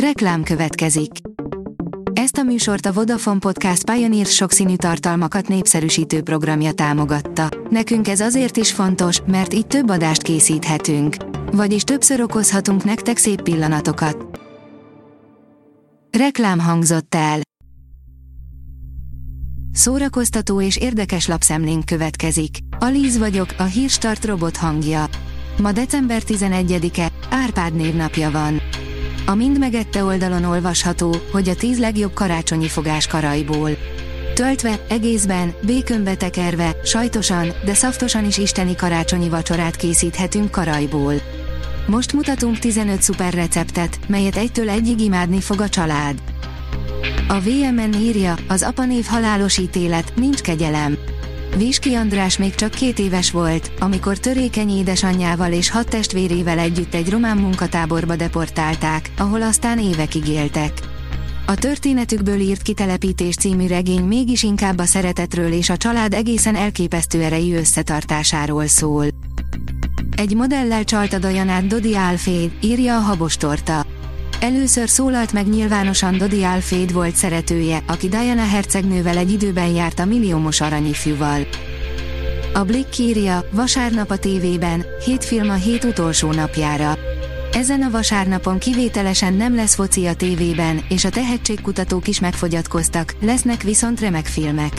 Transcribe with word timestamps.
Reklám 0.00 0.42
következik. 0.42 1.10
Ezt 2.12 2.36
a 2.36 2.42
műsort 2.42 2.86
a 2.86 2.92
Vodafone 2.92 3.38
Podcast 3.38 3.90
Pioneer 3.90 4.26
sokszínű 4.26 4.76
tartalmakat 4.76 5.48
népszerűsítő 5.48 6.22
programja 6.22 6.72
támogatta. 6.72 7.48
Nekünk 7.70 8.08
ez 8.08 8.20
azért 8.20 8.56
is 8.56 8.72
fontos, 8.72 9.20
mert 9.26 9.54
így 9.54 9.66
több 9.66 9.90
adást 9.90 10.22
készíthetünk. 10.22 11.16
Vagyis 11.52 11.82
többször 11.82 12.20
okozhatunk 12.20 12.84
nektek 12.84 13.16
szép 13.16 13.42
pillanatokat. 13.42 14.40
Reklám 16.18 16.58
hangzott 16.58 17.14
el. 17.14 17.40
Szórakoztató 19.72 20.60
és 20.60 20.76
érdekes 20.76 21.26
lapszemlénk 21.26 21.84
következik. 21.84 22.58
Alíz 22.78 23.18
vagyok, 23.18 23.54
a 23.58 23.64
hírstart 23.64 24.24
robot 24.24 24.56
hangja. 24.56 25.04
Ma 25.58 25.72
december 25.72 26.22
11-e, 26.26 27.12
Árpád 27.30 27.74
névnapja 27.74 28.30
van. 28.30 28.60
A 29.28 29.34
Mind 29.34 29.58
megette 29.58 30.04
oldalon 30.04 30.44
olvasható, 30.44 31.16
hogy 31.32 31.48
a 31.48 31.54
10 31.54 31.78
legjobb 31.78 32.14
karácsonyi 32.14 32.68
fogás 32.68 33.06
karajból. 33.06 33.70
Töltve, 34.34 34.84
egészben, 34.88 35.54
békönbe 35.62 36.14
tekerve, 36.14 36.76
sajtosan, 36.84 37.52
de 37.64 37.74
szaftosan 37.74 38.24
is 38.24 38.38
isteni 38.38 38.74
karácsonyi 38.74 39.28
vacsorát 39.28 39.76
készíthetünk 39.76 40.50
karajból. 40.50 41.14
Most 41.86 42.12
mutatunk 42.12 42.58
15 42.58 43.02
szuper 43.02 43.34
receptet, 43.34 43.98
melyet 44.08 44.36
egytől 44.36 44.68
egyig 44.68 45.00
imádni 45.00 45.40
fog 45.40 45.60
a 45.60 45.68
család. 45.68 46.22
A 47.28 47.40
VMN 47.40 47.92
írja, 48.00 48.34
az 48.48 48.62
apanév 48.62 49.04
halálos 49.04 49.58
ítélet, 49.58 50.12
nincs 50.16 50.40
kegyelem. 50.40 50.96
Viski 51.56 51.94
András 51.94 52.38
még 52.38 52.54
csak 52.54 52.70
két 52.70 52.98
éves 52.98 53.30
volt, 53.30 53.70
amikor 53.78 54.18
törékeny 54.18 54.70
édesanyjával 54.70 55.52
és 55.52 55.70
hat 55.70 55.88
testvérével 55.88 56.58
együtt 56.58 56.94
egy 56.94 57.10
román 57.10 57.36
munkatáborba 57.36 58.16
deportálták, 58.16 59.10
ahol 59.18 59.42
aztán 59.42 59.78
évekig 59.78 60.28
éltek. 60.28 60.72
A 61.46 61.54
történetükből 61.54 62.40
írt 62.40 62.62
Kitelepítés 62.62 63.34
című 63.34 63.66
regény 63.66 64.02
mégis 64.02 64.42
inkább 64.42 64.78
a 64.78 64.84
szeretetről 64.84 65.52
és 65.52 65.70
a 65.70 65.76
család 65.76 66.14
egészen 66.14 66.54
elképesztő 66.54 67.22
erejű 67.22 67.56
összetartásáról 67.56 68.66
szól. 68.66 69.06
Egy 70.16 70.34
modellel 70.34 70.84
csalta 70.84 71.18
Dajanát 71.18 71.66
Dodi 71.66 71.94
Alféd, 71.94 72.50
írja 72.60 72.96
a 72.96 73.00
Habostorta. 73.00 73.86
Először 74.40 74.88
szólalt 74.88 75.32
meg 75.32 75.48
nyilvánosan 75.48 76.18
Dodi 76.18 76.42
Alféd 76.42 76.92
volt 76.92 77.14
szeretője, 77.14 77.82
aki 77.86 78.08
Diana 78.08 78.46
hercegnővel 78.48 79.16
egy 79.16 79.32
időben 79.32 79.68
járt 79.68 79.98
a 79.98 80.04
milliómos 80.04 80.60
aranyifjúval. 80.60 81.46
A 82.54 82.64
Blick 82.64 82.98
írja, 82.98 83.48
vasárnap 83.50 84.10
a 84.10 84.16
tévében, 84.16 84.84
hét 85.04 85.24
film 85.24 85.50
a 85.50 85.54
hét 85.54 85.84
utolsó 85.84 86.32
napjára. 86.32 86.98
Ezen 87.52 87.82
a 87.82 87.90
vasárnapon 87.90 88.58
kivételesen 88.58 89.34
nem 89.34 89.54
lesz 89.54 89.74
foci 89.74 90.06
a 90.06 90.14
tévében, 90.14 90.84
és 90.88 91.04
a 91.04 91.10
tehetségkutatók 91.10 92.08
is 92.08 92.20
megfogyatkoztak, 92.20 93.14
lesznek 93.20 93.62
viszont 93.62 94.00
remek 94.00 94.26
filmek. 94.26 94.72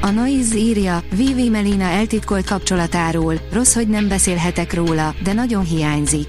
A 0.00 0.10
Noiz 0.10 0.54
írja, 0.54 1.02
Vivi 1.16 1.48
Melina 1.48 1.84
eltitkolt 1.84 2.46
kapcsolatáról, 2.46 3.34
rossz, 3.52 3.74
hogy 3.74 3.88
nem 3.88 4.08
beszélhetek 4.08 4.74
róla, 4.74 5.14
de 5.22 5.32
nagyon 5.32 5.64
hiányzik. 5.64 6.28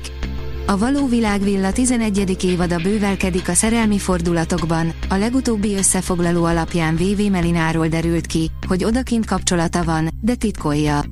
A 0.65 0.77
Való 0.77 1.07
Világvilla 1.07 1.71
11. 1.71 2.43
évada 2.43 2.77
bővelkedik 2.77 3.47
a 3.47 3.53
szerelmi 3.53 3.99
fordulatokban, 3.99 4.93
a 5.09 5.15
legutóbbi 5.15 5.75
összefoglaló 5.75 6.43
alapján 6.43 6.95
VV 6.95 7.21
Melináról 7.31 7.87
derült 7.87 8.25
ki, 8.25 8.51
hogy 8.67 8.83
odakint 8.83 9.25
kapcsolata 9.25 9.83
van, 9.83 10.09
de 10.21 10.35
titkolja. 10.35 11.03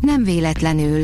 Nem 0.00 0.24
véletlenül. 0.24 1.02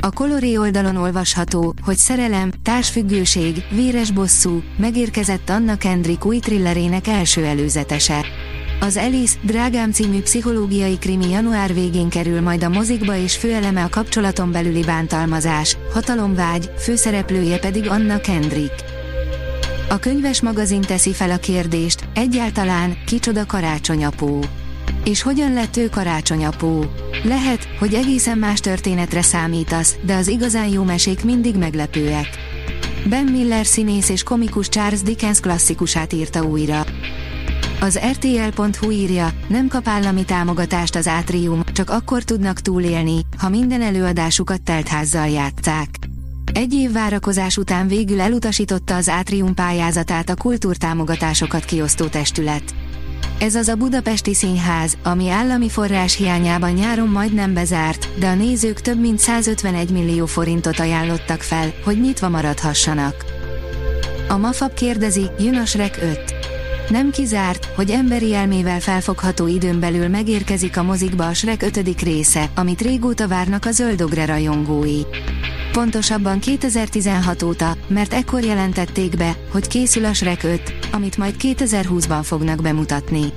A 0.00 0.10
Coloré 0.10 0.56
oldalon 0.56 0.96
olvasható, 0.96 1.74
hogy 1.82 1.96
szerelem, 1.96 2.50
társfüggőség, 2.62 3.64
véres 3.70 4.10
bosszú, 4.10 4.62
megérkezett 4.76 5.50
Anna 5.50 5.76
Kendrick 5.76 6.24
új 6.24 6.38
trillerének 6.38 7.06
első 7.06 7.44
előzetese. 7.44 8.24
Az 8.80 8.96
Alice, 8.96 9.36
Drágám 9.42 9.92
című 9.92 10.20
pszichológiai 10.20 10.98
krimi 10.98 11.28
január 11.28 11.74
végén 11.74 12.08
kerül 12.08 12.40
majd 12.40 12.62
a 12.64 12.68
mozikba 12.68 13.16
és 13.16 13.36
főeleme 13.36 13.84
a 13.84 13.88
kapcsolaton 13.88 14.52
belüli 14.52 14.82
bántalmazás, 14.82 15.76
hatalomvágy, 15.92 16.70
főszereplője 16.78 17.58
pedig 17.58 17.88
Anna 17.88 18.20
Kendrick. 18.20 18.84
A 19.88 19.98
könyves 19.98 20.42
magazin 20.42 20.80
teszi 20.80 21.12
fel 21.12 21.30
a 21.30 21.36
kérdést, 21.36 22.08
egyáltalán, 22.14 22.96
kicsoda 23.06 23.46
karácsonyapó. 23.46 24.44
És 25.04 25.22
hogyan 25.22 25.52
lett 25.52 25.76
ő 25.76 25.88
karácsonyapó? 25.88 26.84
Lehet, 27.22 27.68
hogy 27.78 27.94
egészen 27.94 28.38
más 28.38 28.60
történetre 28.60 29.22
számítasz, 29.22 29.96
de 30.02 30.14
az 30.14 30.28
igazán 30.28 30.68
jó 30.68 30.82
mesék 30.82 31.24
mindig 31.24 31.56
meglepőek. 31.56 32.28
Ben 33.08 33.24
Miller 33.24 33.66
színész 33.66 34.08
és 34.08 34.22
komikus 34.22 34.68
Charles 34.68 35.02
Dickens 35.02 35.40
klasszikusát 35.40 36.12
írta 36.12 36.42
újra. 36.42 36.84
Az 37.86 38.00
RTL.hu 38.10 38.90
írja, 38.90 39.30
nem 39.48 39.68
kap 39.68 39.88
állami 39.88 40.24
támogatást 40.24 40.96
az 40.96 41.06
Átrium, 41.06 41.62
csak 41.72 41.90
akkor 41.90 42.22
tudnak 42.22 42.60
túlélni, 42.60 43.20
ha 43.38 43.48
minden 43.48 43.82
előadásukat 43.82 44.62
teltházzal 44.62 45.28
játszák. 45.28 45.88
Egy 46.52 46.74
év 46.74 46.92
várakozás 46.92 47.56
után 47.56 47.88
végül 47.88 48.20
elutasította 48.20 48.94
az 48.94 49.08
Átrium 49.08 49.54
pályázatát 49.54 50.30
a 50.30 50.34
kultúrtámogatásokat 50.34 51.64
kiosztó 51.64 52.06
testület. 52.06 52.74
Ez 53.38 53.54
az 53.54 53.68
a 53.68 53.74
budapesti 53.74 54.34
színház, 54.34 54.96
ami 55.02 55.30
állami 55.30 55.68
forrás 55.68 56.16
hiányában 56.16 56.72
nyáron 56.72 57.08
majdnem 57.08 57.54
bezárt, 57.54 58.18
de 58.18 58.26
a 58.26 58.34
nézők 58.34 58.80
több 58.80 59.00
mint 59.00 59.18
151 59.18 59.90
millió 59.90 60.26
forintot 60.26 60.78
ajánlottak 60.78 61.40
fel, 61.40 61.72
hogy 61.84 62.00
nyitva 62.00 62.28
maradhassanak. 62.28 63.24
A 64.28 64.36
Mafab 64.36 64.74
kérdezi, 64.74 65.30
jön 65.38 65.56
a 65.56 65.64
Shrek 65.64 65.98
5. 66.02 66.35
Nem 66.88 67.10
kizárt, 67.10 67.64
hogy 67.64 67.90
emberi 67.90 68.34
elmével 68.34 68.80
felfogható 68.80 69.46
időn 69.46 69.80
belül 69.80 70.08
megérkezik 70.08 70.76
a 70.76 70.82
mozikba 70.82 71.26
a 71.26 71.34
Shrek 71.34 71.62
5. 71.62 72.02
része, 72.02 72.50
amit 72.54 72.80
régóta 72.80 73.28
várnak 73.28 73.64
a 73.64 73.70
zöldogre 73.70 74.24
rajongói. 74.24 75.00
Pontosabban 75.72 76.38
2016 76.38 77.42
óta, 77.42 77.76
mert 77.88 78.12
ekkor 78.12 78.44
jelentették 78.44 79.16
be, 79.16 79.36
hogy 79.52 79.68
készül 79.68 80.04
a 80.04 80.12
Shrek 80.12 80.42
5, 80.42 80.78
amit 80.92 81.16
majd 81.16 81.34
2020-ban 81.38 82.20
fognak 82.22 82.62
bemutatni. 82.62 83.32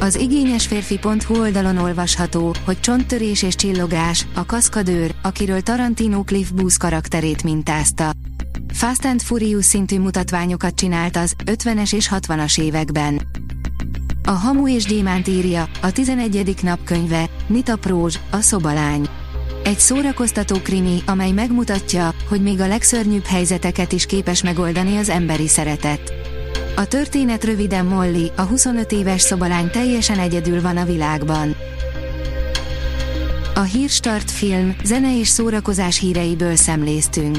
Az 0.00 0.16
igényes 0.16 0.66
férfi.hu 0.66 1.40
oldalon 1.40 1.76
olvasható, 1.76 2.54
hogy 2.64 2.80
csonttörés 2.80 3.42
és 3.42 3.54
csillogás, 3.54 4.26
a 4.34 4.46
kaszkadőr, 4.46 5.14
akiről 5.22 5.60
Tarantino 5.60 6.22
Cliff 6.22 6.48
Booth 6.50 6.76
karakterét 6.76 7.42
mintázta. 7.42 8.10
Fast 8.78 9.04
and 9.04 9.20
Furious 9.20 9.64
szintű 9.64 9.98
mutatványokat 9.98 10.74
csinált 10.74 11.16
az 11.16 11.34
50-es 11.44 11.94
és 11.94 12.10
60-as 12.12 12.60
években. 12.60 13.20
A 14.24 14.30
Hamu 14.30 14.68
és 14.68 14.84
Gyémánt 14.84 15.28
írja, 15.28 15.68
a 15.82 15.92
11. 15.92 16.62
napkönyve, 16.62 17.28
Nita 17.46 17.76
Prózs, 17.76 18.18
a 18.30 18.40
szobalány. 18.40 19.08
Egy 19.64 19.78
szórakoztató 19.78 20.56
krimi, 20.56 21.02
amely 21.06 21.30
megmutatja, 21.30 22.14
hogy 22.28 22.42
még 22.42 22.60
a 22.60 22.66
legszörnyűbb 22.66 23.24
helyzeteket 23.24 23.92
is 23.92 24.06
képes 24.06 24.42
megoldani 24.42 24.96
az 24.96 25.08
emberi 25.08 25.48
szeretet. 25.48 26.12
A 26.76 26.86
történet 26.86 27.44
röviden 27.44 27.84
Molly, 27.84 28.30
a 28.36 28.42
25 28.42 28.92
éves 28.92 29.20
szobalány 29.20 29.70
teljesen 29.70 30.18
egyedül 30.18 30.60
van 30.60 30.76
a 30.76 30.84
világban. 30.84 31.56
A 33.54 33.62
Hírstart 33.62 34.30
film, 34.30 34.76
zene 34.84 35.18
és 35.18 35.28
szórakozás 35.28 35.98
híreiből 35.98 36.56
szemléztünk. 36.56 37.38